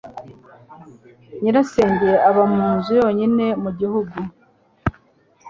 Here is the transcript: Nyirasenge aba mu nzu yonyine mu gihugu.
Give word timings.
Nyirasenge 1.41 2.11
aba 2.29 2.43
mu 2.53 2.65
nzu 2.77 2.91
yonyine 3.01 3.45
mu 3.63 3.71
gihugu. 3.79 4.17